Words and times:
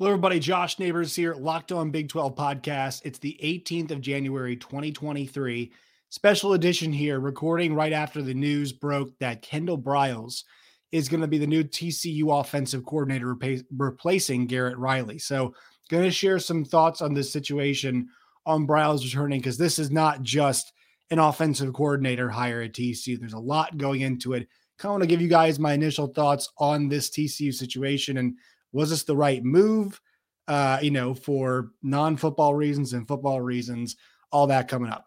Hello, 0.00 0.12
everybody. 0.12 0.38
Josh 0.38 0.78
Neighbors 0.78 1.14
here, 1.14 1.34
Locked 1.34 1.72
On 1.72 1.90
Big 1.90 2.08
12 2.08 2.34
podcast. 2.34 3.02
It's 3.04 3.18
the 3.18 3.38
18th 3.44 3.90
of 3.90 4.00
January, 4.00 4.56
2023. 4.56 5.70
Special 6.08 6.54
edition 6.54 6.90
here, 6.90 7.20
recording 7.20 7.74
right 7.74 7.92
after 7.92 8.22
the 8.22 8.32
news 8.32 8.72
broke 8.72 9.10
that 9.18 9.42
Kendall 9.42 9.76
Briles 9.76 10.44
is 10.90 11.10
going 11.10 11.20
to 11.20 11.26
be 11.26 11.36
the 11.36 11.46
new 11.46 11.62
TCU 11.62 12.40
offensive 12.40 12.86
coordinator, 12.86 13.36
replacing 13.76 14.46
Garrett 14.46 14.78
Riley. 14.78 15.18
So, 15.18 15.54
going 15.90 16.04
to 16.04 16.10
share 16.10 16.38
some 16.38 16.64
thoughts 16.64 17.02
on 17.02 17.12
this 17.12 17.30
situation 17.30 18.08
on 18.46 18.66
Briles 18.66 19.04
returning 19.04 19.40
because 19.40 19.58
this 19.58 19.78
is 19.78 19.90
not 19.90 20.22
just 20.22 20.72
an 21.10 21.18
offensive 21.18 21.74
coordinator 21.74 22.30
hire 22.30 22.62
at 22.62 22.72
TCU. 22.72 23.20
There's 23.20 23.34
a 23.34 23.38
lot 23.38 23.76
going 23.76 24.00
into 24.00 24.32
it. 24.32 24.48
Kind 24.80 24.88
of 24.88 24.92
want 24.94 25.02
to 25.02 25.08
give 25.08 25.20
you 25.20 25.28
guys 25.28 25.58
my 25.58 25.74
initial 25.74 26.06
thoughts 26.06 26.48
on 26.56 26.88
this 26.88 27.10
TCU 27.10 27.52
situation 27.52 28.16
and 28.16 28.36
was 28.72 28.88
this 28.88 29.02
the 29.02 29.14
right 29.14 29.44
move? 29.44 30.00
Uh, 30.48 30.78
you 30.80 30.90
know, 30.90 31.12
for 31.12 31.72
non-football 31.82 32.54
reasons 32.54 32.94
and 32.94 33.06
football 33.06 33.42
reasons, 33.42 33.96
all 34.32 34.46
that 34.46 34.68
coming 34.68 34.90
up. 34.90 35.04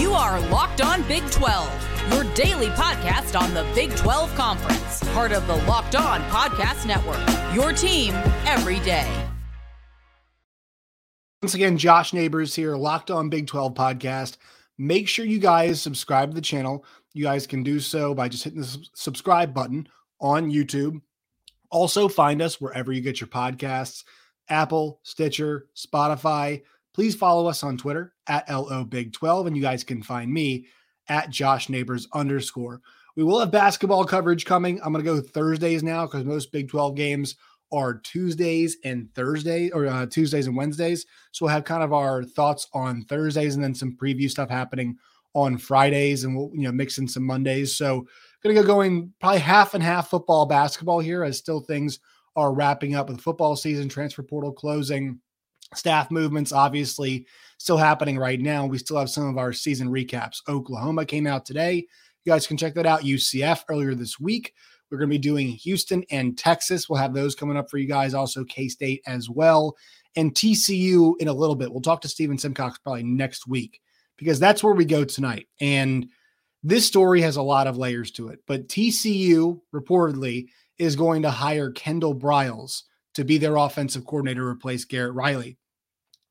You 0.00 0.14
are 0.14 0.40
Locked 0.50 0.80
On 0.80 1.06
Big 1.06 1.22
12, 1.30 2.12
your 2.12 2.24
daily 2.34 2.70
podcast 2.70 3.40
on 3.40 3.54
the 3.54 3.64
Big 3.72 3.94
12 3.94 4.34
Conference, 4.34 5.04
part 5.10 5.30
of 5.30 5.46
the 5.46 5.54
Locked 5.58 5.94
On 5.94 6.20
Podcast 6.22 6.86
Network. 6.86 7.54
Your 7.54 7.72
team 7.72 8.14
every 8.46 8.80
day. 8.80 9.08
Once 11.40 11.54
again, 11.54 11.78
Josh 11.78 12.12
Neighbors 12.12 12.56
here, 12.56 12.74
Locked 12.74 13.12
On 13.12 13.28
Big 13.28 13.46
12 13.46 13.74
podcast. 13.74 14.38
Make 14.78 15.08
sure 15.08 15.24
you 15.24 15.38
guys 15.38 15.80
subscribe 15.80 16.30
to 16.30 16.34
the 16.34 16.40
channel. 16.40 16.84
You 17.14 17.24
guys 17.24 17.46
can 17.46 17.62
do 17.62 17.80
so 17.80 18.14
by 18.14 18.28
just 18.28 18.44
hitting 18.44 18.60
the 18.60 18.86
subscribe 18.94 19.54
button 19.54 19.88
on 20.20 20.50
YouTube. 20.50 21.00
Also, 21.70 22.08
find 22.08 22.42
us 22.42 22.60
wherever 22.60 22.92
you 22.92 23.00
get 23.00 23.20
your 23.20 23.28
podcasts 23.28 24.04
Apple, 24.48 25.00
Stitcher, 25.02 25.66
Spotify. 25.74 26.62
Please 26.94 27.14
follow 27.14 27.46
us 27.46 27.62
on 27.62 27.76
Twitter 27.76 28.14
at 28.26 28.48
LO 28.48 28.84
Big 28.84 29.12
12, 29.12 29.48
and 29.48 29.56
you 29.56 29.62
guys 29.62 29.84
can 29.84 30.02
find 30.02 30.32
me 30.32 30.66
at 31.08 31.30
Josh 31.30 31.68
Neighbors 31.68 32.08
underscore. 32.12 32.80
We 33.16 33.24
will 33.24 33.40
have 33.40 33.50
basketball 33.50 34.04
coverage 34.04 34.44
coming. 34.44 34.80
I'm 34.82 34.92
going 34.92 35.04
to 35.04 35.10
go 35.10 35.20
Thursdays 35.20 35.82
now 35.82 36.06
because 36.06 36.24
most 36.24 36.52
Big 36.52 36.68
12 36.68 36.94
games 36.94 37.36
are 37.72 37.94
Tuesdays 37.94 38.76
and 38.84 39.12
Thursdays 39.14 39.72
or 39.72 39.86
uh, 39.86 40.06
Tuesdays 40.06 40.46
and 40.46 40.56
Wednesdays. 40.56 41.06
So 41.32 41.44
we'll 41.44 41.54
have 41.54 41.64
kind 41.64 41.82
of 41.82 41.92
our 41.92 42.22
thoughts 42.22 42.68
on 42.72 43.02
Thursdays 43.02 43.54
and 43.54 43.64
then 43.64 43.74
some 43.74 43.96
preview 44.00 44.30
stuff 44.30 44.50
happening 44.50 44.96
on 45.34 45.58
Fridays 45.58 46.24
and 46.24 46.36
we'll 46.36 46.50
you 46.54 46.62
know 46.62 46.72
mix 46.72 46.98
in 46.98 47.06
some 47.06 47.24
Mondays. 47.24 47.76
So 47.76 48.06
to 48.42 48.54
go 48.54 48.62
going 48.62 49.12
probably 49.20 49.40
half 49.40 49.74
and 49.74 49.82
half 49.82 50.08
football 50.08 50.46
basketball 50.46 51.00
here 51.00 51.24
as 51.24 51.38
still 51.38 51.60
things 51.60 51.98
are 52.36 52.52
wrapping 52.52 52.94
up 52.94 53.08
with 53.08 53.20
football 53.20 53.56
season, 53.56 53.88
transfer 53.88 54.22
portal 54.22 54.52
closing, 54.52 55.20
staff 55.74 56.10
movements 56.10 56.52
obviously 56.52 57.26
still 57.58 57.76
happening 57.76 58.18
right 58.18 58.40
now. 58.40 58.66
We 58.66 58.78
still 58.78 58.98
have 58.98 59.10
some 59.10 59.26
of 59.26 59.38
our 59.38 59.52
season 59.52 59.88
recaps. 59.88 60.42
Oklahoma 60.48 61.06
came 61.06 61.26
out 61.26 61.44
today. 61.44 61.86
You 62.24 62.32
guys 62.32 62.46
can 62.46 62.56
check 62.56 62.74
that 62.74 62.86
out. 62.86 63.02
UCF 63.02 63.64
earlier 63.68 63.94
this 63.94 64.20
week. 64.20 64.52
We're 64.90 64.98
going 64.98 65.10
to 65.10 65.14
be 65.14 65.18
doing 65.18 65.48
Houston 65.48 66.04
and 66.10 66.38
Texas. 66.38 66.88
We'll 66.88 67.00
have 67.00 67.14
those 67.14 67.34
coming 67.34 67.56
up 67.56 67.70
for 67.70 67.78
you 67.78 67.88
guys. 67.88 68.14
Also, 68.14 68.44
K 68.44 68.68
State 68.68 69.02
as 69.06 69.28
well. 69.28 69.76
And 70.14 70.34
TCU 70.34 71.14
in 71.18 71.28
a 71.28 71.32
little 71.32 71.56
bit. 71.56 71.70
We'll 71.70 71.82
talk 71.82 72.00
to 72.02 72.08
Steven 72.08 72.38
Simcox 72.38 72.78
probably 72.78 73.02
next 73.02 73.46
week 73.46 73.80
because 74.16 74.38
that's 74.38 74.62
where 74.62 74.74
we 74.74 74.84
go 74.84 75.04
tonight. 75.04 75.48
And 75.60 76.06
this 76.62 76.86
story 76.86 77.20
has 77.20 77.36
a 77.36 77.42
lot 77.42 77.66
of 77.66 77.76
layers 77.76 78.10
to 78.12 78.28
it. 78.28 78.40
But 78.46 78.68
TCU 78.68 79.60
reportedly 79.74 80.46
is 80.78 80.96
going 80.96 81.22
to 81.22 81.30
hire 81.30 81.70
Kendall 81.70 82.14
Briles 82.14 82.82
to 83.14 83.24
be 83.24 83.38
their 83.38 83.56
offensive 83.56 84.04
coordinator 84.04 84.42
to 84.42 84.48
replace 84.48 84.84
Garrett 84.84 85.14
Riley. 85.14 85.58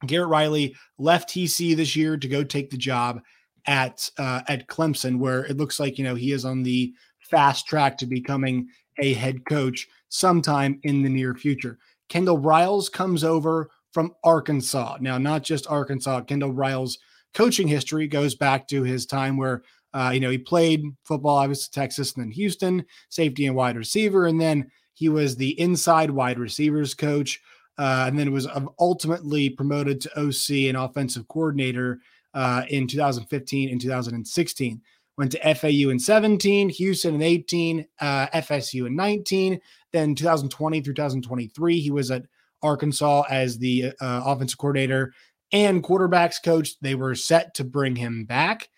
Garrett 0.06 0.30
Riley 0.30 0.76
left 0.98 1.30
TCU 1.30 1.76
this 1.76 1.96
year 1.96 2.18
to 2.18 2.28
go 2.28 2.44
take 2.44 2.70
the 2.70 2.78
job 2.78 3.22
at 3.66 4.10
uh, 4.18 4.42
at 4.48 4.68
Clemson, 4.68 5.18
where 5.18 5.46
it 5.46 5.58
looks 5.58 5.80
like 5.80 5.98
you 5.98 6.04
know 6.04 6.16
he 6.16 6.32
is 6.32 6.46
on 6.46 6.64
the 6.64 6.94
fast 7.30 7.68
track 7.68 7.98
to 7.98 8.06
becoming 8.06 8.68
a 9.00 9.14
head 9.14 9.46
coach 9.46 9.88
sometime 10.10 10.80
in 10.84 11.02
the 11.02 11.10
near 11.10 11.36
future. 11.36 11.78
Kendall 12.10 12.40
Briles 12.40 12.92
comes 12.92 13.24
over 13.24 13.70
from 13.92 14.14
Arkansas. 14.24 14.98
Now, 15.00 15.18
not 15.18 15.44
just 15.44 15.68
Arkansas. 15.68 16.22
Kendall 16.22 16.54
Briles' 16.54 16.98
coaching 17.34 17.68
history 17.68 18.08
goes 18.08 18.36
back 18.36 18.68
to 18.68 18.84
his 18.84 19.06
time 19.06 19.38
where 19.38 19.64
uh, 19.94 20.12
you 20.14 20.20
know 20.20 20.30
he 20.30 20.38
played 20.38 20.84
football, 21.04 21.38
obviously 21.38 21.72
Texas 21.72 22.14
and 22.14 22.26
then 22.26 22.32
Houston, 22.32 22.86
safety 23.10 23.46
and 23.48 23.56
wide 23.56 23.78
receiver, 23.78 24.26
and 24.28 24.40
then 24.40 24.70
he 24.94 25.10
was 25.10 25.36
the 25.36 25.58
inside 25.60 26.12
wide 26.12 26.40
receivers 26.40 26.94
coach, 26.94 27.40
uh, 27.78 28.06
and 28.08 28.20
then 28.20 28.32
was 28.32 28.48
ultimately 28.80 29.50
promoted 29.50 30.02
to 30.02 30.20
OC 30.20 30.68
and 30.68 30.78
offensive 30.78 31.28
coordinator 31.28 32.00
uh, 32.34 32.64
in 32.70 32.88
2015 32.88 33.70
and 33.70 33.80
2016 33.80 34.82
went 35.18 35.32
to 35.32 35.56
FAU 35.56 35.90
in 35.90 36.00
17, 36.00 36.70
Houston 36.70 37.16
in 37.16 37.22
18, 37.22 37.86
uh, 38.00 38.28
FSU 38.28 38.88
in 38.88 38.96
19. 38.96 39.60
Then 39.94 40.16
2020 40.16 40.82
through 40.82 40.94
2023, 40.94 41.80
he 41.80 41.92
was 41.92 42.12
at 42.12 42.26
Arkansas 42.62 43.24
as 43.30 43.58
the 43.58 43.94
uh, 44.02 44.22
offensive 44.26 44.58
coordinator 44.58 45.14
and 45.52 45.84
quarterbacks 45.84 46.42
coach. 46.44 46.80
They 46.82 46.96
were 46.96 47.16
set 47.16 47.54
to 47.56 47.64
bring 47.64 47.96
him 47.96 48.26
back. 48.26 48.70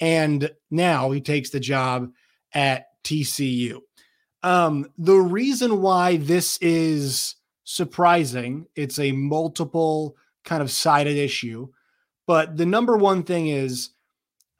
And 0.00 0.50
now 0.70 1.10
he 1.10 1.20
takes 1.20 1.50
the 1.50 1.60
job 1.60 2.10
at 2.52 2.86
TCU. 3.04 3.80
Um, 4.42 4.90
the 4.98 5.16
reason 5.16 5.80
why 5.80 6.16
this 6.16 6.58
is 6.60 7.36
surprising, 7.64 8.66
it's 8.74 8.98
a 8.98 9.12
multiple 9.12 10.16
kind 10.44 10.62
of 10.62 10.70
sided 10.70 11.16
issue. 11.16 11.68
But 12.26 12.56
the 12.56 12.66
number 12.66 12.96
one 12.96 13.22
thing 13.22 13.48
is 13.48 13.90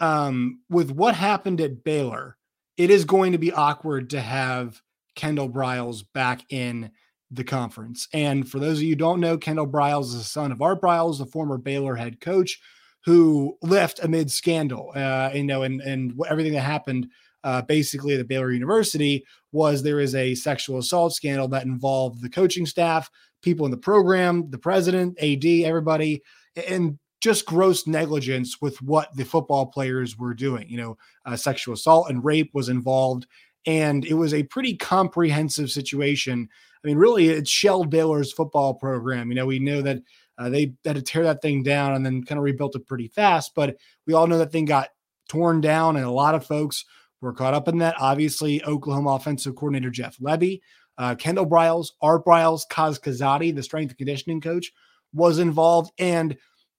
um, 0.02 0.58
with 0.68 0.90
what 0.90 1.14
happened 1.14 1.60
at 1.60 1.84
Baylor, 1.84 2.36
it 2.76 2.90
is 2.90 3.04
going 3.04 3.32
to 3.32 3.38
be 3.38 3.52
awkward 3.52 4.10
to 4.10 4.20
have 4.20 4.82
Kendall 5.14 5.48
Briles 5.48 6.02
back 6.12 6.44
in 6.50 6.90
the 7.30 7.44
conference. 7.44 8.08
And 8.12 8.48
for 8.50 8.58
those 8.58 8.78
of 8.78 8.82
you 8.82 8.90
who 8.90 8.96
don't 8.96 9.20
know, 9.20 9.38
Kendall 9.38 9.66
Briles 9.66 10.06
is 10.06 10.18
the 10.18 10.24
son 10.24 10.50
of 10.50 10.60
Art 10.60 10.82
Briles, 10.82 11.18
the 11.18 11.26
former 11.26 11.56
Baylor 11.56 11.94
head 11.94 12.20
coach, 12.20 12.60
who 13.04 13.56
left 13.62 14.02
amid 14.02 14.30
scandal. 14.30 14.92
Uh, 14.94 15.30
you 15.32 15.44
know, 15.44 15.62
and 15.62 15.80
and 15.80 16.20
everything 16.28 16.52
that 16.54 16.60
happened 16.60 17.06
uh, 17.44 17.62
basically 17.62 18.14
at 18.18 18.28
Baylor 18.28 18.50
University 18.50 19.24
was 19.52 19.82
there 19.82 20.00
is 20.00 20.14
a 20.16 20.34
sexual 20.34 20.78
assault 20.78 21.14
scandal 21.14 21.48
that 21.48 21.64
involved 21.64 22.22
the 22.22 22.28
coaching 22.28 22.66
staff, 22.66 23.08
people 23.40 23.66
in 23.66 23.70
the 23.70 23.76
program, 23.78 24.50
the 24.50 24.58
president, 24.58 25.16
AD, 25.22 25.44
everybody, 25.44 26.22
and 26.68 26.98
just 27.22 27.46
gross 27.46 27.86
negligence 27.86 28.60
with 28.60 28.82
what 28.82 29.16
the 29.16 29.24
football 29.24 29.66
players 29.66 30.18
were 30.18 30.34
doing. 30.34 30.68
You 30.68 30.76
know, 30.76 30.98
uh, 31.24 31.36
sexual 31.36 31.74
assault 31.74 32.10
and 32.10 32.24
rape 32.24 32.50
was 32.52 32.68
involved, 32.68 33.26
and 33.64 34.04
it 34.04 34.14
was 34.14 34.34
a 34.34 34.42
pretty 34.42 34.76
comprehensive 34.76 35.70
situation. 35.70 36.48
I 36.84 36.88
mean, 36.88 36.98
really, 36.98 37.28
it 37.28 37.46
shelled 37.46 37.90
Baylor's 37.90 38.32
football 38.32 38.74
program. 38.74 39.30
You 39.30 39.36
know, 39.36 39.46
we 39.46 39.60
know 39.60 39.82
that 39.82 40.02
uh, 40.36 40.48
they 40.48 40.74
had 40.84 40.96
to 40.96 41.02
tear 41.02 41.22
that 41.22 41.40
thing 41.40 41.62
down 41.62 41.94
and 41.94 42.04
then 42.04 42.24
kind 42.24 42.38
of 42.38 42.42
rebuilt 42.42 42.74
it 42.74 42.88
pretty 42.88 43.06
fast, 43.06 43.52
but 43.54 43.76
we 44.04 44.14
all 44.14 44.26
know 44.26 44.38
that 44.38 44.50
thing 44.50 44.64
got 44.64 44.88
torn 45.28 45.60
down, 45.60 45.96
and 45.96 46.04
a 46.04 46.10
lot 46.10 46.34
of 46.34 46.44
folks 46.44 46.84
were 47.20 47.32
caught 47.32 47.54
up 47.54 47.68
in 47.68 47.78
that. 47.78 47.94
Obviously, 48.00 48.64
Oklahoma 48.64 49.10
offensive 49.10 49.54
coordinator 49.54 49.90
Jeff 49.90 50.18
Lebby, 50.18 50.60
uh, 50.98 51.14
Kendall 51.14 51.46
Briles, 51.46 51.92
Art 52.00 52.24
Briles, 52.24 52.62
Kaz 52.68 53.00
Kazadi, 53.00 53.54
the 53.54 53.62
strength 53.62 53.90
and 53.90 53.98
conditioning 53.98 54.40
coach, 54.40 54.72
was 55.14 55.38
involved, 55.38 55.92
and 56.00 56.36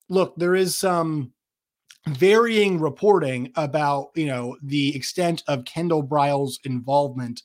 look, 0.10 0.36
there 0.38 0.56
is 0.56 0.78
some 0.78 1.32
varying 2.08 2.80
reporting 2.80 3.52
about 3.56 4.10
you 4.16 4.26
know 4.26 4.58
the 4.62 4.96
extent 4.96 5.44
of 5.48 5.66
Kendall 5.66 6.06
Briles' 6.06 6.60
involvement 6.64 7.42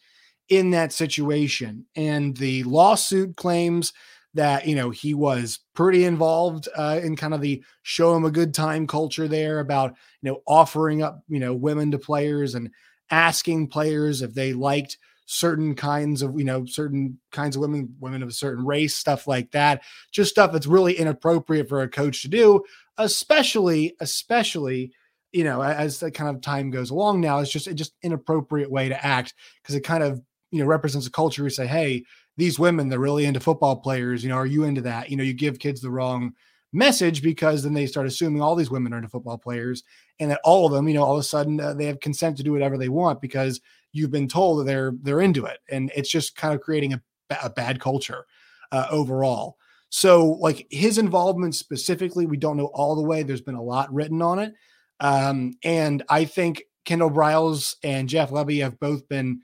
in 0.49 0.71
that 0.71 0.93
situation, 0.93 1.87
and 1.97 2.37
the 2.37 2.63
lawsuit 2.65 3.37
claims 3.37 3.93
that 4.35 4.67
you 4.67 4.75
know 4.75 4.91
he 4.91 5.15
was 5.15 5.61
pretty 5.75 6.05
involved 6.05 6.69
uh, 6.77 7.01
in 7.03 7.17
kind 7.17 7.35
of 7.35 7.41
the 7.41 7.63
show 7.83 8.15
him 8.15 8.25
a 8.25 8.31
good 8.31 8.55
time 8.55 8.87
culture 8.87 9.29
there 9.29 9.61
about 9.61 9.95
you 10.23 10.31
know 10.31 10.43
offering 10.47 11.03
up 11.03 11.21
you 11.29 11.41
know 11.41 11.55
women 11.55 11.91
to 11.91 11.99
players 11.99 12.55
and 12.55 12.71
asking 13.11 13.67
players 13.69 14.21
if 14.23 14.35
they 14.35 14.53
liked 14.53 14.99
certain 15.31 15.75
kinds 15.75 16.23
of 16.23 16.39
you 16.39 16.45
know 16.45 16.65
certain 16.65 17.19
kinds 17.33 17.55
of 17.55 17.61
women 17.61 17.95
women 18.01 18.23
of 18.23 18.31
a 18.31 18.33
certain 18.33 18.65
race 18.65 18.97
stuff 18.97 19.27
like 19.27 19.51
that 19.51 19.83
just 20.11 20.31
stuff 20.31 20.51
that's 20.51 20.67
really 20.67 20.95
inappropriate 20.95 21.69
for 21.69 21.83
a 21.83 21.89
coach 21.89 22.23
to 22.23 22.29
do 22.29 22.65
especially 22.97 23.95
especially 24.01 24.91
you 25.33 25.45
know 25.45 25.61
as 25.63 26.01
the 26.01 26.11
kind 26.11 26.35
of 26.35 26.41
time 26.41 26.71
goes 26.71 26.89
along 26.89 27.21
now 27.21 27.41
it's 27.41 27.53
just 27.53 27.67
a 27.67 27.75
just 27.75 27.93
inappropriate 28.03 28.71
way 28.71 28.89
to 28.89 29.05
act 29.05 29.35
because 29.63 29.75
it 29.75 29.83
kind 29.83 30.03
of 30.03 30.19
you 30.51 30.61
know 30.61 30.67
represents 30.67 31.07
a 31.07 31.11
culture 31.11 31.43
you 31.43 31.51
say 31.51 31.67
hey 31.67 32.03
these 32.39 32.59
women 32.59 32.89
they're 32.89 32.99
really 32.99 33.27
into 33.27 33.39
football 33.39 33.77
players 33.77 34.23
you 34.23 34.31
know 34.31 34.37
are 34.37 34.47
you 34.47 34.65
into 34.65 34.81
that? 34.81 35.11
You 35.11 35.19
know 35.19 35.25
you 35.25 35.35
give 35.35 35.59
kids 35.59 35.83
the 35.83 35.91
wrong 35.91 36.33
message 36.73 37.23
because 37.23 37.63
then 37.63 37.75
they 37.75 37.87
start 37.87 38.07
assuming 38.07 38.41
all 38.41 38.55
these 38.55 38.71
women 38.71 38.95
are 38.95 38.97
into 38.97 39.09
football 39.11 39.37
players 39.37 39.83
and 40.21 40.31
that 40.31 40.41
all 40.43 40.65
of 40.65 40.73
them 40.73 40.89
you 40.89 40.95
know 40.95 41.03
all 41.03 41.15
of 41.15 41.21
a 41.21 41.23
sudden 41.23 41.61
uh, 41.61 41.75
they 41.75 41.85
have 41.85 42.01
consent 42.01 42.39
to 42.39 42.43
do 42.43 42.53
whatever 42.53 42.79
they 42.79 42.89
want 42.89 43.21
because 43.21 43.61
you've 43.93 44.11
been 44.11 44.29
told 44.29 44.61
that 44.61 44.65
they're 44.65 44.93
they're 45.03 45.21
into 45.21 45.45
it 45.45 45.59
and 45.71 45.91
it's 45.97 46.11
just 46.11 46.37
kind 46.37 46.55
of 46.55 46.61
creating 46.61 46.93
a 46.93 47.03
a 47.43 47.51
bad 47.51 47.81
culture 47.81 48.27
uh, 48.73 48.87
overall. 48.91 49.57
So, 49.91 50.27
like 50.41 50.67
his 50.71 50.99
involvement 50.99 51.55
specifically, 51.55 52.27
we 52.27 52.37
don't 52.37 52.57
know 52.57 52.71
all 52.75 52.95
the 52.95 53.03
way. 53.03 53.23
There's 53.23 53.41
been 53.41 53.55
a 53.55 53.63
lot 53.63 53.93
written 53.93 54.21
on 54.21 54.39
it. 54.39 54.55
Um, 55.01 55.55
and 55.65 56.03
I 56.09 56.25
think 56.25 56.63
Kendall 56.85 57.11
Briles 57.11 57.77
and 57.83 58.09
Jeff 58.09 58.31
Lebby 58.31 58.63
have 58.63 58.79
both 58.81 59.09
been, 59.09 59.41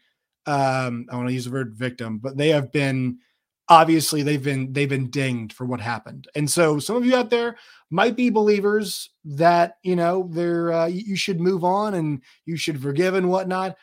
um, 0.46 1.06
I 1.10 1.16
want 1.16 1.28
to 1.28 1.34
use 1.34 1.46
the 1.46 1.52
word 1.52 1.74
victim, 1.74 2.18
but 2.18 2.36
they 2.36 2.50
have 2.50 2.72
been 2.72 3.18
obviously 3.70 4.22
they've 4.22 4.42
been 4.42 4.70
they've 4.74 4.90
been 4.90 5.08
dinged 5.08 5.54
for 5.54 5.64
what 5.64 5.80
happened. 5.80 6.28
And 6.34 6.50
so 6.50 6.78
some 6.78 6.96
of 6.96 7.06
you 7.06 7.16
out 7.16 7.30
there 7.30 7.56
might 7.88 8.14
be 8.14 8.28
believers 8.28 9.08
that 9.24 9.78
you 9.82 9.96
know 9.96 10.28
they're 10.30 10.72
uh, 10.72 10.86
you 10.86 11.16
should 11.16 11.40
move 11.40 11.64
on 11.64 11.94
and 11.94 12.22
you 12.44 12.58
should 12.58 12.82
forgive 12.82 13.14
and 13.14 13.30
whatnot. 13.30 13.76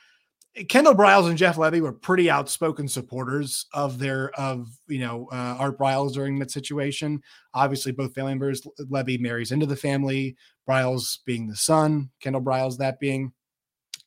Kendall 0.68 0.94
Briles 0.94 1.30
and 1.30 1.38
Jeff 1.38 1.56
Lebby 1.56 1.80
were 1.80 1.94
pretty 1.94 2.30
outspoken 2.30 2.88
supporters 2.88 3.68
of 3.74 4.00
their 4.00 4.32
of 4.32 4.68
you 4.88 5.00
know 5.00 5.30
uh, 5.32 5.56
Art 5.58 5.80
Briles 5.80 6.14
during 6.14 6.40
that 6.40 6.52
situation. 6.52 7.22
Obviously, 7.54 7.94
both 7.94 8.14
family 8.14 8.34
members. 8.34 8.62
Lebby 8.82 9.20
marries 9.20 9.54
into 9.54 9.66
the 9.66 9.78
family. 9.78 10.36
Briles 10.68 11.20
being 11.26 11.48
the 11.48 11.56
son, 11.56 12.10
Kendall 12.20 12.42
Briles 12.42 12.78
that 12.78 13.00
being, 13.00 13.32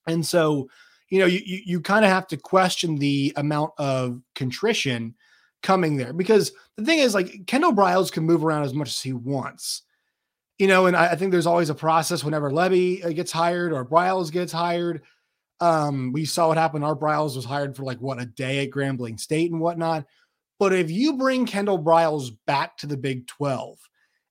and 0.06 0.24
so 0.24 0.68
you 1.08 1.18
know 1.18 1.26
you 1.26 1.40
you, 1.44 1.60
you 1.64 1.80
kind 1.80 2.04
of 2.04 2.10
have 2.10 2.26
to 2.26 2.36
question 2.36 2.96
the 2.96 3.32
amount 3.36 3.72
of 3.78 4.20
contrition 4.34 5.14
coming 5.62 5.96
there 5.96 6.12
because 6.12 6.52
the 6.76 6.84
thing 6.84 6.98
is 6.98 7.14
like 7.14 7.46
Kendall 7.46 7.72
Briles 7.72 8.12
can 8.12 8.24
move 8.24 8.44
around 8.44 8.64
as 8.64 8.74
much 8.74 8.88
as 8.88 9.00
he 9.00 9.14
wants. 9.14 9.82
You 10.58 10.68
know, 10.68 10.86
and 10.86 10.96
I, 10.96 11.08
I 11.08 11.16
think 11.16 11.32
there's 11.32 11.46
always 11.46 11.70
a 11.70 11.74
process 11.74 12.22
whenever 12.22 12.50
Lebby 12.50 13.04
uh, 13.04 13.12
gets 13.12 13.32
hired 13.32 13.72
or 13.72 13.84
Briles 13.84 14.30
gets 14.30 14.52
hired 14.52 15.02
um, 15.60 16.12
we 16.12 16.24
saw 16.24 16.48
what 16.48 16.58
happened. 16.58 16.84
Art 16.84 17.00
Briles 17.00 17.36
was 17.36 17.44
hired 17.44 17.76
for 17.76 17.84
like 17.84 18.00
what 18.00 18.20
a 18.20 18.26
day 18.26 18.64
at 18.64 18.70
Grambling 18.70 19.18
State 19.18 19.50
and 19.50 19.60
whatnot. 19.60 20.06
But 20.58 20.72
if 20.72 20.90
you 20.90 21.16
bring 21.16 21.46
Kendall 21.46 21.82
Briles 21.82 22.30
back 22.46 22.76
to 22.78 22.86
the 22.86 22.96
Big 22.96 23.26
12 23.26 23.78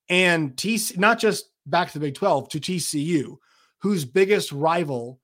and 0.09 0.55
TC, 0.55 0.97
not 0.97 1.19
just 1.19 1.49
back 1.65 1.89
to 1.91 1.99
the 1.99 2.05
Big 2.07 2.15
12 2.15 2.49
to 2.49 2.59
TCU, 2.59 3.37
whose 3.79 4.05
biggest 4.05 4.51
rival 4.51 5.19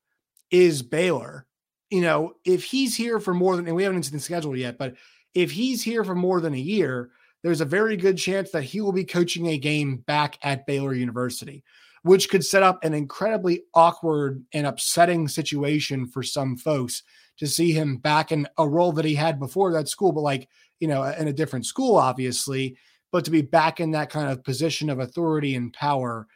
is 0.51 0.81
Baylor, 0.81 1.45
you 1.89 2.01
know, 2.01 2.33
if 2.45 2.63
he's 2.63 2.95
here 2.95 3.19
for 3.19 3.33
more 3.33 3.55
than, 3.55 3.67
and 3.67 3.75
we 3.75 3.83
haven't 3.83 4.03
seen 4.03 4.13
the 4.13 4.19
schedule 4.19 4.55
yet, 4.55 4.77
but 4.77 4.95
if 5.33 5.51
he's 5.51 5.81
here 5.83 6.03
for 6.03 6.15
more 6.15 6.41
than 6.41 6.53
a 6.53 6.57
year, 6.57 7.11
there's 7.43 7.61
a 7.61 7.65
very 7.65 7.95
good 7.95 8.17
chance 8.17 8.51
that 8.51 8.63
he 8.63 8.81
will 8.81 8.91
be 8.91 9.05
coaching 9.05 9.47
a 9.47 9.57
game 9.57 9.97
back 9.97 10.37
at 10.43 10.65
Baylor 10.65 10.93
University, 10.93 11.63
which 12.03 12.29
could 12.29 12.45
set 12.45 12.63
up 12.63 12.83
an 12.83 12.93
incredibly 12.93 13.63
awkward 13.73 14.43
and 14.53 14.65
upsetting 14.65 15.27
situation 15.27 16.07
for 16.07 16.23
some 16.23 16.55
folks 16.57 17.03
to 17.37 17.47
see 17.47 17.71
him 17.71 17.97
back 17.97 18.31
in 18.31 18.47
a 18.57 18.67
role 18.67 18.91
that 18.91 19.05
he 19.05 19.15
had 19.15 19.39
before 19.39 19.71
that 19.71 19.87
school, 19.87 20.11
but 20.11 20.21
like, 20.21 20.47
you 20.79 20.87
know, 20.87 21.03
in 21.03 21.27
a 21.27 21.33
different 21.33 21.65
school, 21.65 21.95
obviously, 21.95 22.77
but 23.11 23.25
to 23.25 23.31
be 23.31 23.41
back 23.41 23.79
in 23.79 23.91
that 23.91 24.09
kind 24.09 24.29
of 24.29 24.43
position 24.43 24.89
of 24.89 24.99
authority 24.99 25.55
and 25.55 25.73
power. 25.73 26.27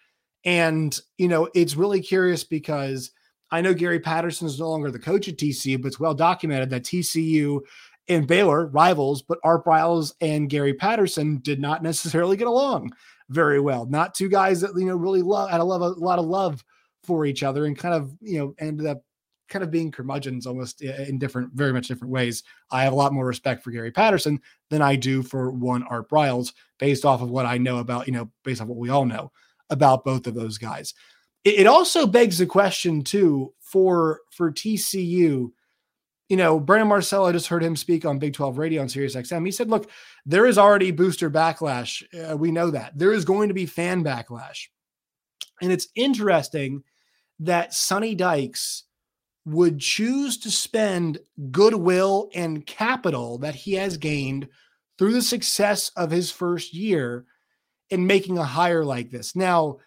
And, 0.46 0.98
you 1.18 1.28
know, 1.28 1.50
it's 1.54 1.76
really 1.76 2.02
curious 2.02 2.44
because 2.44 3.12
I 3.52 3.62
know 3.62 3.74
Gary 3.74 4.00
Patterson 4.00 4.48
is 4.48 4.60
no 4.60 4.70
longer 4.70 4.92
the 4.92 5.00
coach 5.00 5.28
at 5.28 5.38
TCU, 5.38 5.82
but 5.82 5.90
it's 5.90 6.00
well 6.00 6.16
documented 6.16 6.70
that 6.72 6.84
TCU 6.84 7.62
and 8.10 8.28
Baylor, 8.28 8.68
rivals, 8.68 9.22
but 9.22 9.40
Art 9.44 9.64
Briles 9.64 10.14
and 10.20 10.50
Gary 10.50 10.74
Patterson 10.74 11.40
did 11.40 11.60
not 11.60 11.84
necessarily 11.84 12.36
get 12.36 12.48
along 12.48 12.92
very 13.30 13.60
well. 13.60 13.86
Not 13.86 14.14
two 14.14 14.30
guys 14.30 14.62
that 14.62 14.72
you 14.76 14.86
know 14.86 14.96
really 14.96 15.22
love 15.22 15.50
had 15.50 15.60
a 15.60 15.64
love 15.64 15.82
a 15.82 15.90
lot 15.90 16.20
of 16.20 16.26
love 16.26 16.64
for 17.04 17.26
each 17.26 17.44
other 17.44 17.66
and 17.66 17.78
kind 17.78 17.94
of 17.94 18.16
you 18.22 18.40
know 18.40 18.56
ended 18.60 18.88
up 18.88 19.04
kind 19.50 19.64
of 19.64 19.72
being 19.72 19.92
curmudgeons 19.92 20.48
almost 20.48 20.82
in 20.82 21.20
different, 21.20 21.54
very 21.54 21.72
much 21.72 21.88
different 21.88 22.12
ways. 22.12 22.44
I 22.72 22.84
have 22.84 22.94
a 22.94 22.96
lot 22.96 23.14
more 23.14 23.26
respect 23.26 23.64
for 23.64 23.72
Gary 23.72 23.92
Patterson 23.92 24.42
than 24.70 24.82
I 24.82 24.96
do 24.96 25.22
for 25.22 25.52
one 25.52 25.84
Art 25.84 26.10
Briles, 26.10 26.54
based 26.80 27.06
off 27.06 27.22
of 27.22 27.30
what 27.30 27.46
I 27.46 27.58
know 27.58 27.78
about, 27.78 28.08
you 28.08 28.14
know, 28.14 28.32
based 28.44 28.62
off 28.62 28.68
what 28.68 28.80
we 28.80 28.90
all 28.90 29.06
know 29.06 29.32
about 29.70 30.04
both 30.04 30.28
of 30.28 30.34
those 30.34 30.58
guys. 30.58 30.94
It, 31.44 31.60
it 31.62 31.68
also 31.68 32.08
begs 32.08 32.40
the 32.40 32.46
question 32.46 33.04
too 33.04 33.54
for 33.60 34.22
for 34.32 34.52
TCU 34.52 35.52
you 36.30 36.38
know, 36.38 36.60
Brandon 36.60 36.88
Marcello, 36.88 37.28
I 37.28 37.32
just 37.32 37.48
heard 37.48 37.64
him 37.64 37.76
speak 37.76 38.06
on 38.06 38.20
Big 38.20 38.34
12 38.34 38.58
radio 38.58 38.82
on 38.82 38.90
Sirius 38.90 39.16
XM. 39.16 39.46
He 39.46 39.52
said, 39.52 39.70
look, 39.70 39.90
there 40.26 40.46
is 40.46 40.58
already 40.58 40.92
booster 40.92 41.30
backlash. 41.30 42.04
Uh, 42.14 42.38
we 42.38 42.52
know 42.52 42.72
that. 42.72 42.98
There 42.98 43.12
is 43.12 43.26
going 43.26 43.50
to 43.50 43.54
be 43.54 43.66
fan 43.66 44.04
backlash. 44.04 44.68
And 45.62 45.72
it's 45.72 45.88
interesting 45.96 46.84
that 47.40 47.74
Sonny 47.74 48.16
Dykes 48.16 48.84
would 49.46 49.80
choose 49.80 50.38
to 50.40 50.52
spend 50.52 51.20
goodwill 51.52 52.30
and 52.34 52.66
capital 52.66 53.38
that 53.40 53.56
he 53.56 53.74
has 53.74 53.98
gained 53.98 54.48
through 54.98 55.14
the 55.14 55.22
success 55.22 55.92
of 55.98 56.12
his 56.12 56.32
first 56.32 56.74
year 56.74 57.26
in 57.90 58.08
making 58.08 58.38
a 58.38 58.44
hire 58.44 58.86
like 58.86 59.12
this. 59.12 59.36
Now, 59.36 59.80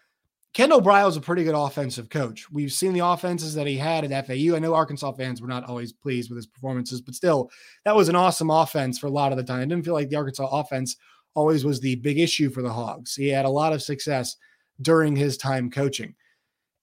Kendall 0.53 0.81
Briles 0.81 1.09
is 1.09 1.17
a 1.17 1.21
pretty 1.21 1.43
good 1.43 1.55
offensive 1.55 2.09
coach. 2.09 2.49
We've 2.49 2.71
seen 2.71 2.93
the 2.93 3.05
offenses 3.05 3.53
that 3.53 3.67
he 3.67 3.77
had 3.77 4.11
at 4.11 4.27
FAU. 4.27 4.55
I 4.55 4.59
know 4.59 4.73
Arkansas 4.73 5.11
fans 5.11 5.41
were 5.41 5.47
not 5.47 5.65
always 5.65 5.93
pleased 5.93 6.29
with 6.29 6.37
his 6.37 6.47
performances, 6.47 7.01
but 7.01 7.13
still, 7.13 7.51
that 7.85 7.95
was 7.95 8.09
an 8.09 8.15
awesome 8.15 8.49
offense 8.49 8.97
for 8.97 9.07
a 9.07 9.11
lot 9.11 9.31
of 9.31 9.37
the 9.37 9.43
time. 9.43 9.59
I 9.59 9.65
didn't 9.65 9.85
feel 9.85 9.93
like 9.93 10.09
the 10.09 10.15
Arkansas 10.15 10.47
offense 10.47 10.95
always 11.35 11.63
was 11.63 11.79
the 11.79 11.95
big 11.95 12.17
issue 12.17 12.49
for 12.49 12.63
the 12.63 12.73
Hogs. 12.73 13.13
He 13.13 13.27
had 13.27 13.45
a 13.45 13.49
lot 13.49 13.71
of 13.71 13.83
success 13.83 14.35
during 14.81 15.15
his 15.15 15.37
time 15.37 15.69
coaching. 15.69 16.15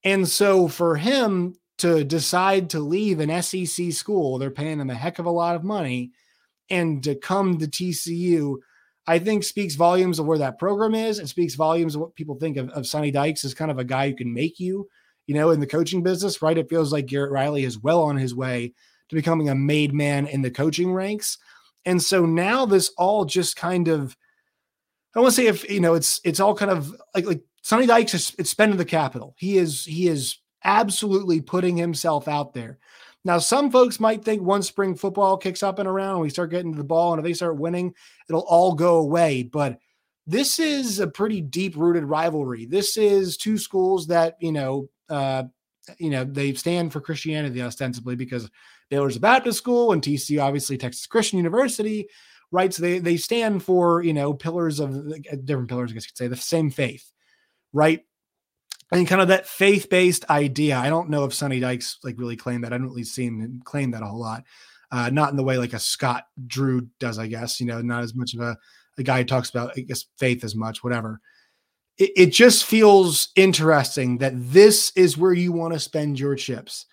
And 0.05 0.29
so 0.29 0.69
for 0.69 0.97
him 0.97 1.57
to 1.79 2.05
decide 2.05 2.71
to 2.71 2.79
leave 2.79 3.19
an 3.19 3.43
SEC 3.43 3.91
school, 3.93 4.39
they're 4.39 4.51
paying 4.51 4.79
him 4.79 4.91
a 4.91 4.95
heck 4.95 5.19
of 5.19 5.27
a 5.27 5.31
lot 5.31 5.57
of 5.57 5.65
money, 5.65 6.13
and 6.71 7.03
to 7.03 7.17
come 7.17 7.59
to 7.59 7.67
TCU 7.67 8.57
I 9.07 9.19
think 9.19 9.45
speaks 9.45 9.75
volumes 9.75 10.19
of 10.19 10.27
where 10.27 10.39
that 10.39 10.59
program 10.59 10.95
is. 10.95 11.19
It 11.19 11.29
speaks 11.29 11.55
volumes 11.55 11.95
of 11.95 12.01
what 12.01 12.15
people 12.15 12.37
think 12.37 12.57
of, 12.57 12.71
of 12.71 12.87
Sonny 12.87 13.11
Dykes 13.11 13.45
as 13.45 13.53
kind 13.55 13.71
of 13.71 13.79
a 13.79 13.85
guy 13.85 14.09
who 14.09 14.17
can 14.17 14.33
make 14.33 14.59
you, 14.59 14.89
you 15.27 15.35
know, 15.35 15.51
in 15.51 15.61
the 15.61 15.67
coaching 15.67 16.03
business, 16.03 16.41
right? 16.41 16.57
It 16.57 16.71
feels 16.71 16.93
like 16.93 17.07
Garrett 17.07 17.33
Riley 17.33 17.65
is 17.65 17.79
well 17.79 18.03
on 18.03 18.17
his 18.17 18.35
way 18.35 18.73
to 19.11 19.15
becoming 19.15 19.51
a 19.51 19.55
made 19.55 19.93
man 19.93 20.27
in 20.27 20.43
the 20.43 20.51
coaching 20.51 20.93
ranks. 20.93 21.37
And 21.85 22.03
so 22.03 22.25
now 22.25 22.65
this 22.65 22.91
all 22.97 23.27
just 23.27 23.57
kind 23.57 23.89
of, 23.89 24.17
I 25.15 25.21
want 25.21 25.35
to 25.35 25.37
say 25.37 25.47
if, 25.49 25.69
you 25.69 25.81
know, 25.81 25.95
it's, 25.95 26.21
it's 26.25 26.41
all 26.41 26.55
kind 26.55 26.71
of 26.71 26.95
like, 27.15 27.27
like 27.27 27.43
Sonny 27.63 27.87
Dykes 27.87 28.15
is 28.15 28.35
it's 28.39 28.51
spending 28.51 28.79
the 28.79 28.85
capital. 28.85 29.35
He 29.37 29.59
is, 29.59 29.85
he 29.85 30.09
is 30.09 30.39
absolutely 30.65 31.43
putting 31.43 31.77
himself 31.77 32.27
out 32.27 32.55
there. 32.55 32.79
Now, 33.25 33.39
some 33.39 33.71
folks 33.71 33.99
might 33.99 34.25
think 34.25 34.43
once 34.43 34.69
spring 34.69 34.95
football 34.95 35.37
kicks 35.39 35.63
up 35.63 35.79
and 35.79 35.89
around 35.89 36.13
and 36.13 36.21
we 36.21 36.31
start 36.31 36.51
getting 36.51 36.73
to 36.73 36.79
the 36.79 36.85
ball 36.85 37.13
and 37.13 37.21
if 37.21 37.25
they 37.25 37.33
start 37.33 37.57
winning, 37.57 37.95
it'll 38.29 38.43
all 38.43 38.75
go 38.75 38.97
away. 38.97 39.43
But 39.43 39.79
this 40.27 40.59
is 40.59 41.01
a 41.01 41.07
pretty 41.07 41.41
deep 41.41 41.77
rooted 41.77 42.05
rivalry. 42.05 42.67
This 42.67 42.97
is 42.97 43.37
two 43.37 43.57
schools 43.57 44.09
that, 44.09 44.37
you 44.41 44.53
know, 44.53 44.89
uh, 45.09 45.45
you 45.99 46.11
know, 46.11 46.25
they 46.25 46.55
stand 46.55 46.93
for 46.93 47.01
Christianity 47.01 47.63
ostensibly 47.63 48.17
because 48.17 48.51
Baylor's 48.91 49.17
a 49.17 49.21
Baptist 49.21 49.59
school 49.59 49.93
and 49.93 50.03
TC, 50.03 50.43
obviously 50.43 50.77
Texas 50.77 51.07
Christian 51.07 51.39
University, 51.39 52.09
right? 52.51 52.73
So 52.73 52.83
they, 52.83 52.99
they 52.99 53.17
stand 53.17 53.63
for, 53.63 54.03
you 54.03 54.15
know, 54.15 54.33
pillars 54.33 54.81
of 54.81 54.95
different 55.45 55.69
pillars, 55.69 55.91
I 55.91 55.95
guess 55.95 56.05
you 56.05 56.09
could 56.09 56.17
say, 56.17 56.29
the 56.29 56.37
same 56.37 56.71
faith, 56.71 57.11
right? 57.73 58.03
And 58.93 59.07
kind 59.07 59.21
of 59.21 59.29
that 59.29 59.47
faith-based 59.47 60.29
idea. 60.31 60.77
I 60.77 60.89
don't 60.89 61.11
know 61.11 61.25
if 61.25 61.35
Sonny 61.35 61.61
Dykes 61.61 61.99
like 62.05 62.19
really 62.19 62.37
claimed 62.37 62.65
that. 62.65 62.73
I 62.73 62.79
don't 62.79 62.87
really 62.87 63.05
see 63.05 63.25
him 63.25 63.61
claim 63.65 63.91
that 63.93 64.03
a 64.03 64.07
whole 64.07 64.21
lot. 64.21 64.45
Uh, 64.91 65.11
not 65.11 65.31
in 65.31 65.37
the 65.37 65.43
way 65.45 65.59
like 65.59 65.73
a 65.73 65.79
Scott 65.79 66.25
Drew 66.47 66.89
does, 67.01 67.19
I 67.19 67.27
guess. 67.27 67.61
You 67.61 67.67
know, 67.67 67.83
not 67.83 68.03
as 68.05 68.15
much 68.15 68.35
of 68.35 68.41
a, 68.41 68.57
a 68.99 69.03
guy 69.03 69.19
who 69.19 69.25
talks 69.25 69.51
about 69.51 69.73
I 69.77 69.81
guess 69.81 70.05
faith 70.19 70.45
as 70.45 70.55
much, 70.55 70.85
whatever. 70.85 71.21
It, 71.99 72.11
it 72.17 72.27
just 72.27 72.65
feels 72.65 73.29
interesting 73.37 74.19
that 74.19 74.33
this 74.37 74.93
is 74.95 75.19
where 75.19 75.33
you 75.33 75.53
want 75.53 75.73
to 75.75 75.81
spend 75.81 76.21
your 76.21 76.37
chips. 76.37 76.87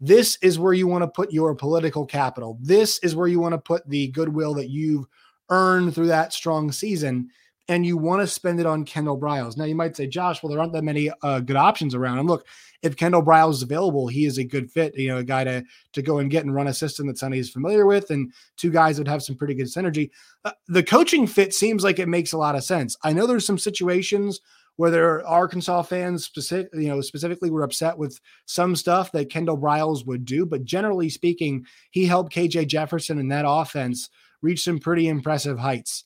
This 0.00 0.36
is 0.42 0.58
where 0.58 0.72
you 0.72 0.86
want 0.86 1.02
to 1.02 1.08
put 1.08 1.32
your 1.32 1.54
political 1.54 2.06
capital. 2.06 2.58
This 2.60 2.98
is 3.00 3.14
where 3.14 3.28
you 3.28 3.38
want 3.38 3.52
to 3.52 3.58
put 3.58 3.88
the 3.88 4.08
goodwill 4.08 4.54
that 4.54 4.70
you've 4.70 5.06
earned 5.48 5.94
through 5.94 6.08
that 6.08 6.32
strong 6.32 6.72
season 6.72 7.28
and 7.68 7.86
you 7.86 7.96
want 7.96 8.20
to 8.20 8.26
spend 8.26 8.60
it 8.60 8.66
on 8.66 8.84
Kendall 8.84 9.18
Briles. 9.18 9.56
Now 9.56 9.64
you 9.64 9.74
might 9.74 9.96
say, 9.96 10.06
Josh, 10.06 10.42
well, 10.42 10.50
there 10.50 10.60
aren't 10.60 10.72
that 10.72 10.84
many 10.84 11.10
uh, 11.22 11.40
good 11.40 11.56
options 11.56 11.94
around. 11.94 12.18
And 12.18 12.28
look, 12.28 12.46
if 12.82 12.96
Kendall 12.96 13.22
Briles 13.22 13.54
is 13.54 13.62
available, 13.62 14.08
he 14.08 14.26
is 14.26 14.38
a 14.38 14.44
good 14.44 14.70
fit. 14.70 14.96
You 14.96 15.08
know, 15.08 15.18
a 15.18 15.24
guy 15.24 15.44
to 15.44 15.64
to 15.92 16.02
go 16.02 16.18
and 16.18 16.30
get 16.30 16.44
and 16.44 16.54
run 16.54 16.66
a 16.66 16.74
system 16.74 17.06
that 17.06 17.18
Sonny 17.18 17.38
is 17.38 17.50
familiar 17.50 17.86
with, 17.86 18.10
and 18.10 18.32
two 18.56 18.70
guys 18.70 18.96
that 18.96 19.08
have 19.08 19.22
some 19.22 19.36
pretty 19.36 19.54
good 19.54 19.66
synergy. 19.66 20.10
Uh, 20.44 20.52
the 20.66 20.82
coaching 20.82 21.26
fit 21.26 21.54
seems 21.54 21.84
like 21.84 21.98
it 21.98 22.08
makes 22.08 22.32
a 22.32 22.38
lot 22.38 22.56
of 22.56 22.64
sense. 22.64 22.96
I 23.04 23.12
know 23.12 23.26
there's 23.26 23.46
some 23.46 23.58
situations 23.58 24.40
where 24.76 24.90
there 24.90 25.10
are 25.10 25.26
Arkansas 25.26 25.82
fans 25.82 26.24
specific, 26.24 26.70
you 26.74 26.88
know, 26.88 27.00
specifically 27.00 27.50
were 27.50 27.62
upset 27.62 27.96
with 27.96 28.18
some 28.46 28.74
stuff 28.74 29.12
that 29.12 29.30
Kendall 29.30 29.58
Briles 29.58 30.06
would 30.06 30.24
do, 30.24 30.46
but 30.46 30.64
generally 30.64 31.08
speaking, 31.10 31.66
he 31.90 32.06
helped 32.06 32.32
KJ 32.32 32.68
Jefferson 32.68 33.18
in 33.18 33.28
that 33.28 33.44
offense 33.46 34.08
reach 34.40 34.64
some 34.64 34.78
pretty 34.78 35.08
impressive 35.08 35.58
heights. 35.58 36.04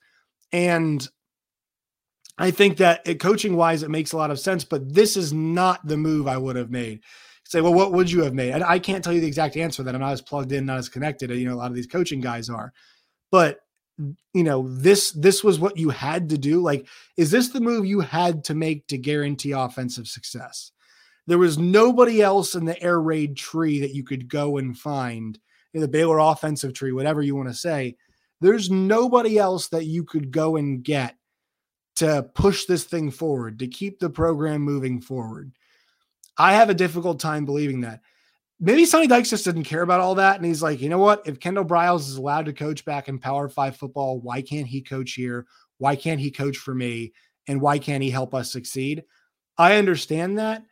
And 0.53 1.07
I 2.39 2.51
think 2.51 2.77
that 2.79 3.19
coaching 3.19 3.57
wise, 3.57 3.83
it 3.83 3.91
makes 3.91 4.13
a 4.13 4.17
lot 4.17 4.31
of 4.31 4.39
sense, 4.39 4.65
but 4.65 4.93
this 4.93 5.17
is 5.17 5.33
not 5.33 5.87
the 5.87 5.97
move 5.97 6.29
I 6.29 6.37
would 6.37 6.57
have 6.57 6.71
made. 6.71 7.01
Say, 7.45 7.61
well, 7.61 7.73
what 7.73 7.93
would 7.93 8.11
you 8.11 8.23
have 8.25 8.35
made? 8.35 8.53
And 8.53 8.65
I 8.65 8.79
can't 8.79 9.03
tell 9.03 9.13
you 9.13 9.21
the 9.21 9.27
exact 9.27 9.57
answer 9.57 9.83
that 9.83 9.95
I'm 9.95 10.01
not 10.01 10.13
as 10.13 10.21
plugged 10.21 10.53
in, 10.53 10.67
not 10.67 10.79
as 10.79 10.89
connected. 10.89 11.31
You 11.31 11.49
know, 11.49 11.55
a 11.55 11.57
lot 11.57 11.71
of 11.71 11.77
these 11.77 11.87
coaching 11.87 12.21
guys 12.21 12.51
are, 12.51 12.73
but 13.31 13.61
you 14.35 14.45
know 14.45 14.69
this 14.69 15.13
this 15.13 15.43
was 15.43 15.59
what 15.59 15.79
you 15.79 15.89
had 15.89 16.29
to 16.29 16.37
do 16.37 16.61
like 16.61 16.87
is 17.17 17.31
this 17.31 17.49
the 17.49 17.61
move 17.61 17.87
you 17.87 18.01
had 18.01 18.45
to 18.45 18.55
make 18.55 18.87
to 18.87 18.99
guarantee 18.99 19.53
offensive 19.53 20.07
success 20.07 20.73
there 21.27 21.39
was 21.39 21.59
nobody 21.59 22.21
else 22.21 22.55
in 22.55 22.67
the 22.67 22.81
air 22.83 23.01
raid 23.01 23.37
tree 23.37 23.81
that 23.81 23.95
you 23.95 24.05
could 24.05 24.29
go 24.29 24.59
and 24.59 24.79
find 24.79 25.39
in 25.73 25.81
the 25.81 25.89
Baylor 25.89 26.19
offensive 26.19 26.75
tree 26.75 26.93
whatever 26.93 27.23
you 27.23 27.35
want 27.35 27.49
to 27.49 27.55
say 27.55 27.97
there's 28.43 28.71
nobody 28.71 29.39
else 29.39 29.69
that 29.69 29.87
you 29.87 30.05
could 30.05 30.31
go 30.31 30.57
and 30.57 30.85
get 30.85 31.17
to 31.97 32.29
push 32.35 32.67
this 32.67 32.85
thing 32.85 33.11
forward 33.11 33.59
to 33.59 33.67
keep 33.67 33.99
the 33.99 34.11
program 34.11 34.61
moving 34.61 35.01
forward 35.01 35.53
i 36.39 36.53
have 36.53 36.71
a 36.71 36.75
difficult 36.75 37.19
time 37.19 37.45
believing 37.45 37.81
that 37.81 38.01
maybe 38.61 38.85
Sonny 38.85 39.07
Dykes 39.07 39.31
just 39.31 39.45
didn't 39.45 39.65
care 39.65 39.83
about 39.83 40.01
all 40.01 40.15
that. 40.17 40.37
And 40.37 40.45
he's 40.45 40.63
like, 40.63 40.81
you 40.81 40.89
know 40.89 40.99
what? 40.99 41.27
If 41.27 41.41
Kendall 41.41 41.65
Briles 41.65 42.01
is 42.01 42.17
allowed 42.17 42.47
to 42.47 42.53
coach 42.53 42.85
back 42.85 43.09
in 43.09 43.19
Power 43.19 43.49
Five 43.49 43.77
football, 43.77 44.21
why 44.21 44.43
can't 44.43 44.67
he 44.67 44.81
coach 44.81 45.13
here? 45.13 45.47
Why 45.79 45.97
can't 45.97 46.21
he 46.21 46.31
coach 46.31 46.57
for 46.57 46.75
me? 46.75 47.13
And 47.49 47.61
why 47.61 47.79
can't 47.79 48.03
he 48.03 48.11
help 48.11 48.35
us 48.35 48.51
succeed? 48.51 49.05
I 49.59 49.77
understand 49.77 50.39
that. 50.39 50.63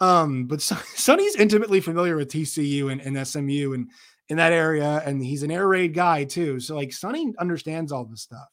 Um, 0.00 0.46
but 0.46 0.60
Sonny's 0.62 1.36
intimately 1.36 1.80
familiar 1.80 2.16
with 2.16 2.30
TCU 2.30 2.90
and, 2.90 3.00
and 3.00 3.26
SMU 3.26 3.74
and 3.74 3.90
in 4.28 4.36
that 4.36 4.52
area, 4.52 5.02
and 5.06 5.24
he's 5.24 5.42
an 5.42 5.50
air 5.50 5.66
raid 5.66 5.94
guy 5.94 6.24
too. 6.24 6.60
So 6.60 6.76
like 6.76 6.92
Sonny 6.92 7.32
understands 7.38 7.92
all 7.92 8.04
this 8.04 8.22
stuff. 8.22 8.48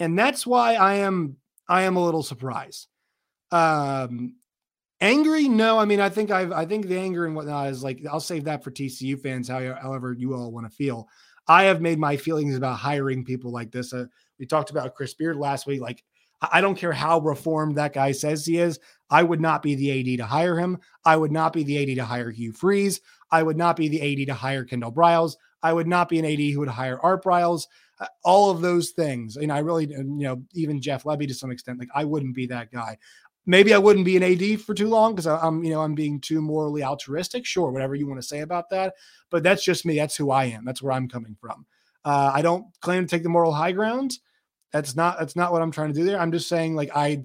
And 0.00 0.18
that's 0.18 0.46
why 0.46 0.74
I 0.74 0.96
am 0.96 1.36
I 1.68 1.82
am 1.82 1.96
a 1.96 2.04
little 2.04 2.22
surprised. 2.22 2.86
Um, 3.50 4.34
Angry? 5.00 5.46
No, 5.48 5.78
I 5.78 5.84
mean, 5.84 6.00
I 6.00 6.08
think 6.08 6.30
I've, 6.30 6.50
I 6.50 6.64
think 6.64 6.86
the 6.86 6.98
anger 6.98 7.24
and 7.24 7.36
whatnot 7.36 7.68
is 7.68 7.84
like, 7.84 8.04
I'll 8.10 8.18
save 8.18 8.44
that 8.44 8.64
for 8.64 8.72
TCU 8.72 9.20
fans, 9.20 9.48
however 9.48 10.12
you 10.12 10.34
all 10.34 10.50
want 10.50 10.68
to 10.68 10.74
feel. 10.74 11.08
I 11.46 11.64
have 11.64 11.80
made 11.80 11.98
my 11.98 12.16
feelings 12.16 12.56
about 12.56 12.78
hiring 12.78 13.24
people 13.24 13.52
like 13.52 13.70
this. 13.70 13.92
Uh, 13.92 14.06
we 14.38 14.46
talked 14.46 14.70
about 14.70 14.94
Chris 14.94 15.14
Beard 15.14 15.36
last 15.36 15.66
week. 15.66 15.80
Like, 15.80 16.02
I 16.42 16.60
don't 16.60 16.76
care 16.76 16.92
how 16.92 17.20
reformed 17.20 17.76
that 17.76 17.92
guy 17.92 18.12
says 18.12 18.44
he 18.44 18.58
is. 18.58 18.78
I 19.08 19.22
would 19.22 19.40
not 19.40 19.62
be 19.62 19.74
the 19.74 20.00
AD 20.12 20.18
to 20.18 20.26
hire 20.26 20.58
him. 20.58 20.78
I 21.04 21.16
would 21.16 21.32
not 21.32 21.52
be 21.52 21.62
the 21.62 21.80
AD 21.80 21.96
to 21.96 22.04
hire 22.04 22.30
Hugh 22.30 22.52
Freeze. 22.52 23.00
I 23.30 23.42
would 23.42 23.56
not 23.56 23.76
be 23.76 23.88
the 23.88 24.00
AD 24.00 24.26
to 24.28 24.34
hire 24.34 24.64
Kendall 24.64 24.92
Briles. 24.92 25.36
I 25.62 25.72
would 25.72 25.88
not 25.88 26.08
be 26.08 26.18
an 26.18 26.24
AD 26.24 26.38
who 26.38 26.60
would 26.60 26.68
hire 26.68 27.00
Art 27.00 27.24
Briles. 27.24 27.66
Uh, 28.00 28.06
all 28.24 28.50
of 28.50 28.60
those 28.60 28.90
things. 28.90 29.36
And 29.36 29.50
I 29.50 29.58
really, 29.58 29.86
you 29.88 30.04
know, 30.04 30.42
even 30.54 30.80
Jeff 30.80 31.02
Lebby 31.02 31.26
to 31.28 31.34
some 31.34 31.50
extent, 31.50 31.80
like 31.80 31.88
I 31.94 32.04
wouldn't 32.04 32.34
be 32.34 32.46
that 32.46 32.70
guy 32.70 32.96
maybe 33.48 33.72
I 33.72 33.78
wouldn't 33.78 34.04
be 34.04 34.16
an 34.16 34.22
AD 34.22 34.60
for 34.60 34.74
too 34.74 34.88
long 34.88 35.14
because 35.14 35.26
I'm, 35.26 35.64
you 35.64 35.70
know, 35.70 35.80
I'm 35.80 35.94
being 35.94 36.20
too 36.20 36.40
morally 36.40 36.84
altruistic. 36.84 37.44
Sure, 37.46 37.72
whatever 37.72 37.96
you 37.96 38.06
want 38.06 38.20
to 38.20 38.26
say 38.26 38.40
about 38.40 38.70
that, 38.70 38.94
but 39.30 39.42
that's 39.42 39.64
just 39.64 39.86
me. 39.86 39.96
That's 39.96 40.14
who 40.14 40.30
I 40.30 40.44
am. 40.44 40.64
That's 40.64 40.82
where 40.82 40.92
I'm 40.92 41.08
coming 41.08 41.36
from. 41.40 41.66
Uh, 42.04 42.30
I 42.32 42.42
don't 42.42 42.66
claim 42.80 43.02
to 43.02 43.08
take 43.08 43.24
the 43.24 43.28
moral 43.28 43.52
high 43.52 43.72
ground. 43.72 44.12
That's 44.72 44.94
not 44.94 45.18
that's 45.18 45.34
not 45.34 45.50
what 45.50 45.62
I'm 45.62 45.72
trying 45.72 45.92
to 45.92 45.98
do 45.98 46.04
there. 46.04 46.20
I'm 46.20 46.30
just 46.30 46.48
saying 46.48 46.76
like 46.76 46.90
I. 46.94 47.24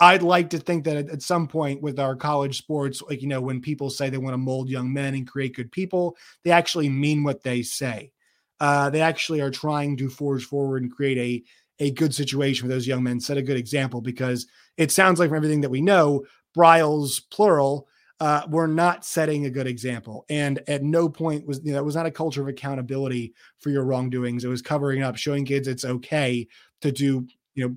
I'd 0.00 0.22
like 0.22 0.50
to 0.50 0.58
think 0.58 0.84
that 0.84 0.96
at, 0.96 1.10
at 1.10 1.22
some 1.22 1.48
point 1.48 1.82
with 1.82 1.98
our 1.98 2.14
college 2.14 2.56
sports, 2.56 3.02
like, 3.02 3.20
you 3.20 3.26
know, 3.26 3.40
when 3.40 3.60
people 3.60 3.90
say 3.90 4.08
they 4.08 4.16
want 4.16 4.32
to 4.32 4.38
mold 4.38 4.68
young 4.68 4.92
men 4.92 5.12
and 5.14 5.26
create 5.26 5.56
good 5.56 5.72
people, 5.72 6.16
they 6.44 6.52
actually 6.52 6.88
mean 6.88 7.24
what 7.24 7.42
they 7.42 7.62
say. 7.62 8.12
Uh, 8.60 8.90
they 8.90 9.00
actually 9.00 9.40
are 9.40 9.50
trying 9.50 9.96
to 9.96 10.08
forge 10.08 10.44
forward 10.44 10.82
and 10.82 10.92
create 10.92 11.18
a 11.18 11.44
a 11.80 11.92
good 11.92 12.12
situation 12.12 12.66
for 12.66 12.74
those 12.74 12.88
young 12.88 13.04
men, 13.04 13.20
set 13.20 13.36
a 13.36 13.42
good 13.42 13.56
example 13.56 14.00
because 14.00 14.48
it 14.76 14.90
sounds 14.90 15.20
like 15.20 15.28
from 15.28 15.36
everything 15.36 15.60
that 15.60 15.70
we 15.70 15.80
know, 15.80 16.24
Briles 16.56 17.22
plural, 17.30 17.86
uh, 18.20 18.42
we're 18.48 18.66
not 18.66 19.04
setting 19.04 19.46
a 19.46 19.50
good 19.50 19.66
example. 19.66 20.24
And 20.28 20.60
at 20.66 20.82
no 20.82 21.08
point 21.08 21.46
was 21.46 21.60
you 21.64 21.72
know 21.72 21.78
it 21.78 21.84
was 21.84 21.94
not 21.96 22.06
a 22.06 22.10
culture 22.10 22.42
of 22.42 22.48
accountability 22.48 23.32
for 23.60 23.70
your 23.70 23.84
wrongdoings. 23.84 24.44
It 24.44 24.48
was 24.48 24.62
covering 24.62 25.02
up, 25.02 25.16
showing 25.16 25.44
kids 25.44 25.68
it's 25.68 25.84
okay 25.84 26.48
to 26.80 26.92
do 26.92 27.26
you 27.54 27.68
know 27.68 27.76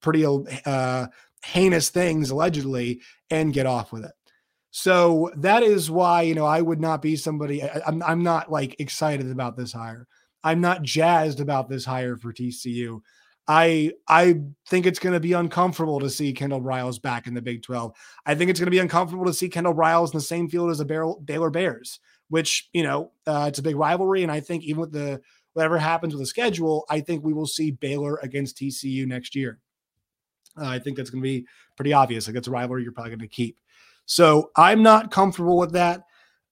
pretty 0.00 0.26
uh, 0.66 1.06
heinous 1.44 1.88
things 1.88 2.30
allegedly 2.30 3.00
and 3.30 3.52
get 3.52 3.66
off 3.66 3.92
with 3.92 4.04
it. 4.04 4.12
So 4.70 5.30
that 5.36 5.62
is 5.62 5.90
why 5.90 6.22
you 6.22 6.34
know 6.34 6.44
I 6.44 6.60
would 6.60 6.80
not 6.80 7.00
be 7.00 7.16
somebody. 7.16 7.62
I, 7.62 7.80
I'm 7.86 8.02
I'm 8.02 8.22
not 8.22 8.52
like 8.52 8.76
excited 8.78 9.30
about 9.30 9.56
this 9.56 9.72
hire. 9.72 10.06
I'm 10.44 10.60
not 10.60 10.82
jazzed 10.82 11.40
about 11.40 11.68
this 11.68 11.84
hire 11.84 12.16
for 12.16 12.32
TCU. 12.32 13.00
I 13.46 13.92
I 14.06 14.40
think 14.66 14.86
it's 14.86 14.98
going 14.98 15.14
to 15.14 15.20
be 15.20 15.32
uncomfortable 15.32 16.00
to 16.00 16.10
see 16.10 16.32
Kendall 16.32 16.60
Briles 16.60 17.00
back 17.00 17.26
in 17.26 17.34
the 17.34 17.42
Big 17.42 17.62
12. 17.62 17.92
I 18.26 18.34
think 18.34 18.50
it's 18.50 18.60
going 18.60 18.66
to 18.66 18.70
be 18.70 18.78
uncomfortable 18.78 19.24
to 19.24 19.32
see 19.32 19.48
Kendall 19.48 19.74
Briles 19.74 20.12
in 20.12 20.18
the 20.18 20.22
same 20.22 20.48
field 20.48 20.70
as 20.70 20.78
the 20.78 21.16
Baylor 21.24 21.50
Bears, 21.50 21.98
which 22.28 22.68
you 22.72 22.82
know 22.82 23.12
uh, 23.26 23.46
it's 23.48 23.58
a 23.58 23.62
big 23.62 23.76
rivalry, 23.76 24.22
and 24.22 24.30
I 24.30 24.40
think 24.40 24.64
even 24.64 24.80
with 24.80 24.92
the 24.92 25.20
whatever 25.54 25.78
happens 25.78 26.14
with 26.14 26.22
the 26.22 26.26
schedule, 26.26 26.84
I 26.90 27.00
think 27.00 27.24
we 27.24 27.32
will 27.32 27.46
see 27.46 27.70
Baylor 27.70 28.18
against 28.22 28.58
TCU 28.58 29.06
next 29.06 29.34
year. 29.34 29.58
Uh, 30.56 30.66
I 30.66 30.78
think 30.78 30.96
that's 30.96 31.10
going 31.10 31.22
to 31.22 31.28
be 31.28 31.46
pretty 31.74 31.92
obvious. 31.92 32.26
Like 32.26 32.36
it's 32.36 32.48
a 32.48 32.50
rivalry 32.50 32.82
you're 32.82 32.92
probably 32.92 33.10
going 33.10 33.20
to 33.20 33.28
keep. 33.28 33.58
So 34.06 34.50
I'm 34.56 34.82
not 34.82 35.10
comfortable 35.10 35.58
with 35.58 35.72
that. 35.72 36.02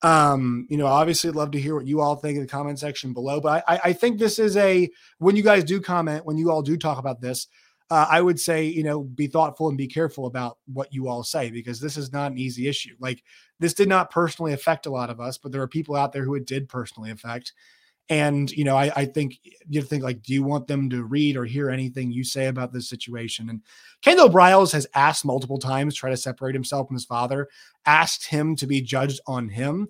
Um, 0.03 0.67
you 0.69 0.77
know, 0.77 0.87
obviously, 0.87 1.31
I'd 1.31 1.37
love 1.37 1.53
to 1.53 1.61
hear 1.61 1.75
what 1.75 1.87
you 1.87 2.01
all 2.01 2.17
think 2.17 2.37
in 2.37 2.43
the 2.43 2.49
comment 2.49 2.79
section 2.79 3.13
below. 3.13 3.41
But 3.41 3.65
I, 3.67 3.81
I 3.85 3.93
think 3.93 4.19
this 4.19 4.39
is 4.39 4.57
a 4.57 4.91
when 5.19 5.37
you 5.37 5.43
guys 5.43 5.65
do 5.65 5.81
comment, 5.81 6.27
when 6.27 6.37
you 6.37 6.51
all 6.51 6.63
do 6.63 6.77
talk 6.77 6.99
about 6.99 7.21
this, 7.21 7.49
uh, 7.91 8.07
I 8.09 8.21
would 8.21 8.41
say, 8.41 8.65
you 8.65 8.83
know, 8.83 9.03
be 9.03 9.27
thoughtful 9.27 9.69
and 9.69 9.79
be 9.79 9.87
careful 9.87 10.27
about 10.27 10.59
what 10.67 10.93
you 10.93 11.09
all 11.09 11.23
say 11.23 11.51
because 11.51 11.81
this 11.81 11.97
is 11.97 12.13
not 12.13 12.33
an 12.33 12.39
easy 12.39 12.69
issue. 12.69 12.97
Like, 12.99 13.23
this 13.61 13.75
did 13.75 13.89
not 13.89 14.11
personally 14.11 14.53
affect 14.53 14.87
a 14.87 14.91
lot 14.91 15.09
of 15.09 15.21
us, 15.21 15.39
but 15.39 15.53
there 15.53 15.63
are 15.63 15.69
people 15.69 15.95
out 15.95 16.13
there 16.13 16.25
who 16.25 16.35
it 16.35 16.47
did 16.47 16.69
personally 16.69 17.11
affect. 17.11 17.53
And 18.09 18.51
you 18.53 18.65
know, 18.65 18.77
I, 18.77 18.93
I 18.95 19.05
think 19.05 19.41
you 19.69 19.83
think 19.83 20.05
like, 20.05 20.23
do 20.23 20.33
you 20.33 20.43
want 20.43 20.69
them 20.69 20.89
to 20.91 21.05
read 21.05 21.37
or 21.37 21.45
hear 21.45 21.71
anything 21.71 22.13
you 22.13 22.23
say 22.23 22.47
about 22.47 22.73
this 22.73 22.89
situation? 22.89 23.51
And 23.51 23.63
Kendall 24.03 24.29
Briles 24.29 24.73
has 24.73 24.87
asked 24.95 25.25
multiple 25.25 25.59
times, 25.59 25.95
try 25.95 26.11
to 26.11 26.17
separate 26.17 26.55
himself 26.55 26.87
from 26.87 26.95
his 26.95 27.05
father, 27.05 27.49
asked 27.85 28.27
him 28.27 28.55
to 28.57 28.67
be 28.67 28.81
judged 28.81 29.21
on 29.27 29.49
him. 29.49 29.89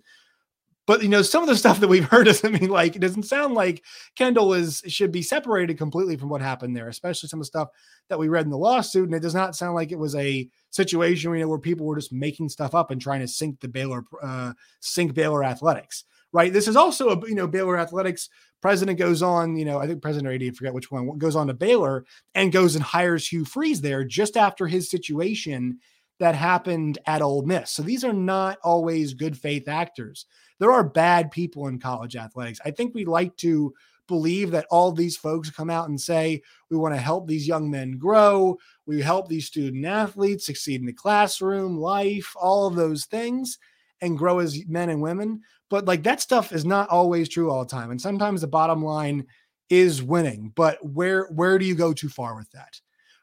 But 0.87 1.02
you 1.02 1.08
know, 1.08 1.20
some 1.20 1.42
of 1.42 1.49
the 1.49 1.56
stuff 1.56 1.80
that 1.80 1.88
we've 1.88 2.04
heard 2.11 2.25
doesn't 2.25 2.58
mean 2.58 2.70
like 2.70 2.96
it 2.96 3.00
doesn't 3.00 3.25
sound 3.25 3.54
like 3.54 3.85
Kendall 4.14 4.54
is 4.54 4.82
should 4.87 5.12
be 5.12 5.23
separated 5.23 5.76
completely 5.76 6.16
from 6.16 6.30
what 6.30 6.40
happened 6.40 6.75
there, 6.75 6.88
especially 6.88 7.28
some 7.28 7.40
of 7.40 7.42
the 7.42 7.49
stuff 7.49 7.68
that 8.08 8.18
we 8.18 8.28
read 8.28 8.46
in 8.46 8.50
the 8.50 8.56
lawsuit. 8.56 9.04
And 9.04 9.14
it 9.14 9.20
does 9.20 9.35
not 9.35 9.56
sound 9.56 9.75
like 9.75 9.92
it 9.92 9.99
was 9.99 10.14
a 10.14 10.49
situation 10.70 11.35
you 11.35 11.40
know, 11.40 11.49
where 11.49 11.58
people 11.58 11.85
were 11.85 11.96
just 11.96 12.12
making 12.12 12.49
stuff 12.49 12.75
up 12.75 12.90
and 12.90 13.00
trying 13.00 13.20
to 13.20 13.28
sink 13.28 13.61
the 13.61 13.68
Baylor 13.68 14.04
uh, 14.23 14.54
sink 14.80 15.12
Baylor 15.12 15.44
athletics 15.44 16.04
right? 16.33 16.52
This 16.52 16.68
is 16.68 16.76
also 16.76 17.11
a 17.11 17.28
you 17.28 17.35
know 17.35 17.47
Baylor 17.47 17.78
athletics 17.78 18.28
president 18.62 18.99
goes 18.99 19.23
on, 19.23 19.56
you 19.56 19.64
know, 19.64 19.78
I 19.78 19.87
think 19.87 20.02
president 20.02 20.28
or 20.28 20.35
AD, 20.35 20.42
I 20.42 20.50
forget 20.50 20.75
which 20.75 20.90
one, 20.90 21.18
goes 21.18 21.37
on 21.37 21.47
to 21.47 21.54
Baylor 21.54 22.04
and 22.35 22.52
goes 22.52 22.75
and 22.75 22.83
hires 22.85 23.28
Hugh 23.28 23.45
Freeze 23.45 23.80
there 23.80 24.04
just 24.04 24.37
after 24.37 24.66
his 24.66 24.90
situation 24.90 25.78
that 26.18 26.35
happened 26.35 26.99
at 27.06 27.23
Ole 27.23 27.42
Miss. 27.42 27.71
So 27.71 27.83
these 27.83 28.02
are 28.02 28.12
not 28.12 28.59
always 28.64 29.14
good 29.14 29.37
faith 29.37 29.68
actors. 29.68 30.26
There 30.59 30.73
are 30.73 30.83
bad 30.83 31.30
people 31.30 31.68
in 31.68 31.78
college 31.78 32.16
athletics. 32.16 32.61
I 32.64 32.71
think 32.71 32.95
we 32.95 33.04
like 33.04 33.37
to 33.37 33.75
believe 34.09 34.52
that 34.52 34.66
all 34.71 34.92
these 34.92 35.16
folks 35.16 35.50
come 35.50 35.68
out 35.68 35.88
and 35.88 36.00
say 36.00 36.40
we 36.71 36.76
want 36.76 36.95
to 36.95 37.00
help 37.00 37.26
these 37.26 37.47
young 37.47 37.71
men 37.71 37.99
grow, 37.99 38.56
we 38.87 39.02
help 39.02 39.28
these 39.28 39.47
student 39.47 39.85
athletes 39.85 40.47
succeed 40.47 40.80
in 40.80 40.87
the 40.87 40.92
classroom, 40.92 41.76
life, 41.76 42.33
all 42.37 42.66
of 42.66 42.76
those 42.76 43.04
things 43.04 43.59
and 44.00 44.19
grow 44.19 44.38
as 44.38 44.67
men 44.67 44.91
and 44.91 45.00
women. 45.00 45.41
But 45.71 45.87
like 45.87 46.03
that 46.05 46.21
stuff 46.21 46.53
is 46.53 46.65
not 46.65 46.88
always 46.88 47.29
true 47.29 47.50
all 47.50 47.65
the 47.65 47.71
time. 47.71 47.91
And 47.91 48.00
sometimes 48.00 48.41
the 48.41 48.47
bottom 48.47 48.85
line 48.85 49.26
is 49.71 50.03
winning. 50.03 50.53
But 50.55 50.85
where 50.85 51.26
where 51.26 51.59
do 51.59 51.65
you 51.65 51.75
go 51.75 51.93
too 51.93 52.09
far 52.09 52.37
with 52.37 52.50
that? 52.53 52.81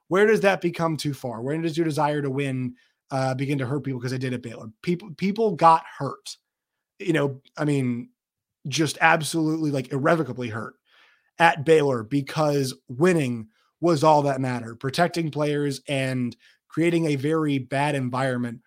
Where 0.08 0.26
does 0.26 0.42
that 0.42 0.62
become 0.62 0.98
too 0.98 1.14
far? 1.14 1.42
Where 1.42 1.58
does 1.58 1.78
your 1.78 1.86
desire 1.86 2.22
to 2.22 2.30
win 2.30 2.76
uh, 3.12 3.36
begin 3.36 3.58
to 3.60 3.66
hurt 3.66 3.84
people 3.84 4.00
because 4.00 4.12
they 4.12 4.18
did 4.18 4.34
at 4.34 4.42
Baylor? 4.42 4.68
People 4.82 5.12
people 5.18 5.52
got 5.52 5.84
hurt. 5.98 6.38
You 7.00 7.14
know, 7.14 7.42
I 7.58 7.66
mean, 7.66 8.10
just 8.68 8.98
absolutely 9.02 9.72
like 9.72 9.92
irrevocably 9.92 10.50
hurt 10.50 10.76
at 11.40 11.66
Baylor 11.66 12.04
because 12.04 12.74
winning 12.88 13.48
was 13.82 14.04
all 14.04 14.22
that 14.24 14.42
mattered. 14.42 14.80
Protecting 14.80 15.32
players 15.32 15.82
and 15.88 16.36
creating 16.68 17.08
a 17.08 17.16
very 17.16 17.58
bad 17.60 17.96
environment 17.96 18.62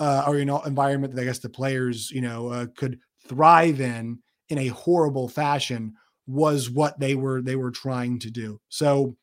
uh, 0.00 0.24
or 0.26 0.38
you 0.38 0.44
know 0.44 0.60
environment 0.62 1.14
that 1.14 1.22
I 1.22 1.26
guess 1.26 1.38
the 1.38 1.48
players 1.48 2.10
you 2.10 2.22
know 2.22 2.48
uh, 2.48 2.66
could 2.76 2.98
thrive 3.28 3.80
in 3.80 4.18
in 4.48 4.58
a 4.58 4.68
horrible 4.68 5.28
fashion 5.28 5.94
was 6.26 6.70
what 6.70 6.98
they 6.98 7.14
were 7.14 7.42
they 7.42 7.56
were 7.56 7.70
trying 7.70 8.18
to 8.20 8.30
do. 8.30 8.60
So 8.68 9.16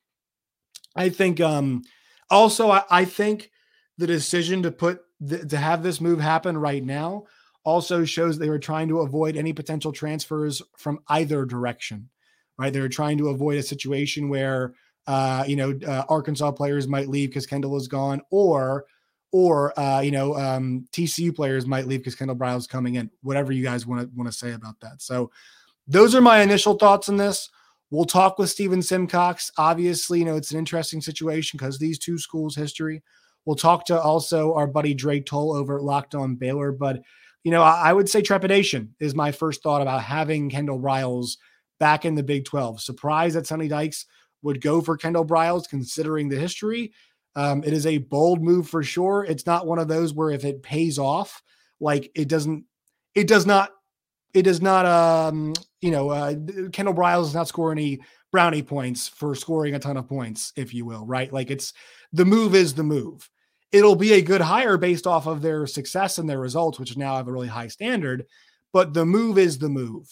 I 0.96 1.10
think 1.10 1.42
um 1.42 1.82
also 2.30 2.70
I, 2.70 2.84
I 2.90 3.06
think 3.06 3.52
the 3.98 4.08
decision 4.08 4.64
to 4.64 4.72
put 4.72 5.02
the, 5.20 5.46
to 5.48 5.58
have 5.58 5.84
this 5.84 6.00
move 6.00 6.20
happen 6.20 6.58
right 6.58 6.84
now 6.84 7.26
also 7.64 8.06
shows 8.06 8.38
they 8.38 8.50
were 8.50 8.60
trying 8.60 8.88
to 8.88 9.02
avoid 9.02 9.36
any 9.36 9.52
potential 9.52 9.92
transfers 9.92 10.62
from 10.78 11.00
either 11.10 11.44
direction. 11.46 12.10
Right? 12.58 12.72
They 12.72 12.80
were 12.80 12.90
trying 12.90 13.18
to 13.18 13.30
avoid 13.30 13.58
a 13.58 13.64
situation 13.64 14.30
where 14.30 14.74
uh, 15.08 15.44
you 15.48 15.56
know 15.56 15.80
uh, 15.88 16.04
Arkansas 16.10 16.52
players 16.52 16.88
might 16.88 17.10
leave 17.10 17.30
because 17.30 17.48
Kendall 17.48 17.78
is 17.78 17.88
gone, 17.88 18.22
or 18.30 18.86
or 19.38 19.78
uh, 19.80 20.02
you 20.02 20.10
know 20.10 20.36
um, 20.36 20.88
TCU 20.92 21.36
players 21.36 21.68
might 21.68 21.86
leave 21.86 22.00
because 22.00 22.16
Kendall 22.16 22.36
Briles 22.36 22.58
is 22.60 22.68
coming 22.68 22.96
in. 22.96 23.12
Whatever 23.22 23.52
you 23.52 23.64
guys 23.64 23.86
want 23.86 24.02
to 24.02 24.10
want 24.18 24.28
to 24.28 24.36
say 24.36 24.54
about 24.54 24.80
that. 24.80 25.00
So 25.02 25.30
those 25.88 26.16
are 26.16 26.22
my 26.22 26.42
initial 26.42 26.74
thoughts 26.74 27.08
on 27.08 27.18
this. 27.18 27.50
We'll 27.92 28.06
talk 28.06 28.40
with 28.40 28.50
Stephen 28.50 28.82
Simcox. 28.82 29.52
Obviously, 29.58 30.20
you 30.20 30.26
know, 30.26 30.36
it's 30.36 30.52
an 30.52 30.58
interesting 30.58 31.02
situation 31.02 31.58
because 31.58 31.78
these 31.78 32.00
two 32.00 32.18
schools' 32.18 32.56
history. 32.56 33.04
We'll 33.46 33.56
talk 33.56 33.86
to 33.86 34.02
also 34.02 34.56
our 34.56 34.68
buddy 34.68 34.94
Drake 34.94 35.26
Toll 35.26 35.54
over 35.54 35.78
at 35.78 35.84
Locked 35.84 36.16
On 36.16 36.36
Baylor. 36.36 36.74
But, 36.74 37.02
you 37.44 37.52
know, 37.52 37.62
I, 37.62 37.90
I 37.90 37.94
would 37.94 38.10
say 38.10 38.22
trepidation 38.22 38.96
is 39.00 39.16
my 39.16 39.32
first 39.32 39.64
thought 39.64 39.82
about 39.82 40.04
having 40.04 40.50
Kendall 40.50 40.82
Briles 40.82 41.38
back 41.80 42.04
in 42.04 42.16
the 42.16 42.24
Big 42.24 42.44
12. 42.44 42.82
Surprised 42.82 43.38
that 43.38 43.48
Sonny 43.48 43.70
Dykes 43.70 44.06
would 44.42 44.60
go 44.60 44.82
for 44.82 44.98
Kendall 44.98 45.26
Briles 45.26 45.70
considering 45.70 46.28
the 46.28 46.36
history. 46.36 46.92
Um, 47.38 47.64
it 47.64 47.72
is 47.72 47.86
a 47.86 48.00
bold 48.00 48.42
move 48.42 48.68
for 48.68 48.84
sure. 48.84 49.24
It's 49.24 49.46
not 49.46 49.66
one 49.66 49.80
of 49.80 49.88
those 49.88 50.14
where 50.14 50.32
if 50.32 50.44
it 50.44 50.62
pays 50.62 51.00
off, 51.00 51.42
like 51.80 52.12
it 52.16 52.28
doesn't, 52.28 52.66
it 53.16 53.28
does 53.28 53.46
not, 53.46 53.72
it 54.34 54.42
does 54.42 54.62
not, 54.62 54.86
um, 54.86 55.54
you 55.80 55.92
know, 55.92 56.10
uh, 56.10 56.34
Kendall 56.74 56.94
Briles 56.94 57.26
does 57.26 57.36
not 57.36 57.48
score 57.48 57.72
any 57.72 58.00
brownie 58.32 58.64
points 58.64 59.08
for 59.08 59.34
scoring 59.36 59.76
a 59.76 59.80
ton 59.80 59.96
of 59.96 60.10
points, 60.10 60.52
if 60.56 60.74
you 60.74 60.86
will, 60.86 61.06
right? 61.06 61.32
Like 61.32 61.50
it's 61.50 61.74
the 62.12 62.26
move 62.26 62.56
is 62.56 62.74
the 62.74 62.84
move 62.84 63.30
it'll 63.72 63.96
be 63.96 64.14
a 64.14 64.22
good 64.22 64.42
hire 64.42 64.78
based 64.78 65.08
off 65.08 65.28
of 65.28 65.42
their 65.42 65.68
success 65.68 66.18
and 66.18 66.30
their 66.30 66.40
results, 66.40 66.80
which 66.80 66.96
now 66.98 67.16
have 67.16 67.28
a 67.28 67.32
really 67.32 67.48
high 67.48 67.68
standard. 67.68 68.26
But 68.74 68.94
the 68.94 69.06
move 69.06 69.38
is 69.38 69.58
the 69.58 69.70
move. 69.70 70.08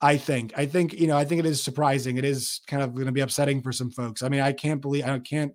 I 0.00 0.18
think. 0.18 0.52
I 0.56 0.66
think, 0.66 0.92
you 0.92 1.06
know, 1.06 1.16
I 1.16 1.24
think 1.24 1.38
it 1.38 1.46
is 1.46 1.62
surprising. 1.62 2.18
It 2.18 2.26
is 2.26 2.60
kind 2.66 2.82
of 2.82 2.94
going 2.94 3.06
to 3.06 3.12
be 3.12 3.22
upsetting 3.22 3.62
for 3.62 3.72
some 3.72 3.90
folks. 3.90 4.22
I 4.22 4.28
mean, 4.28 4.40
I 4.40 4.52
can't 4.52 4.82
believe, 4.82 5.06
I 5.06 5.18
can't 5.18 5.54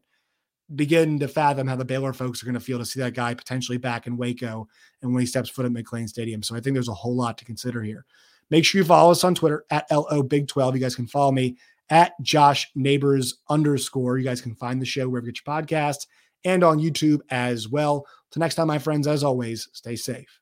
begin 0.75 1.19
to 1.19 1.27
fathom 1.27 1.67
how 1.67 1.75
the 1.75 1.85
Baylor 1.85 2.13
folks 2.13 2.41
are 2.41 2.45
going 2.45 2.53
to 2.53 2.59
feel 2.59 2.77
to 2.79 2.85
see 2.85 2.99
that 2.99 3.13
guy 3.13 3.33
potentially 3.33 3.77
back 3.77 4.07
in 4.07 4.17
Waco 4.17 4.67
and 5.01 5.13
when 5.13 5.21
he 5.21 5.27
steps 5.27 5.49
foot 5.49 5.65
at 5.65 5.71
McLane 5.71 6.07
Stadium. 6.09 6.43
So 6.43 6.55
I 6.55 6.59
think 6.59 6.75
there's 6.75 6.89
a 6.89 6.93
whole 6.93 7.15
lot 7.15 7.37
to 7.39 7.45
consider 7.45 7.81
here. 7.81 8.05
Make 8.49 8.65
sure 8.65 8.79
you 8.79 8.85
follow 8.85 9.11
us 9.11 9.23
on 9.23 9.35
Twitter 9.35 9.65
at 9.69 9.85
LO 9.91 10.23
Big 10.23 10.47
12. 10.47 10.75
You 10.75 10.81
guys 10.81 10.95
can 10.95 11.07
follow 11.07 11.31
me 11.31 11.57
at 11.89 12.13
Josh 12.21 12.69
Neighbors 12.75 13.39
underscore. 13.49 14.17
You 14.17 14.23
guys 14.23 14.41
can 14.41 14.55
find 14.55 14.81
the 14.81 14.85
show 14.85 15.07
wherever 15.07 15.27
you 15.27 15.33
get 15.33 15.41
your 15.45 15.55
podcasts 15.55 16.07
and 16.43 16.63
on 16.63 16.79
YouTube 16.79 17.21
as 17.29 17.67
well. 17.67 18.05
Till 18.31 18.39
next 18.39 18.55
time, 18.55 18.67
my 18.67 18.79
friends, 18.79 19.07
as 19.07 19.23
always, 19.23 19.67
stay 19.73 19.95
safe. 19.95 20.39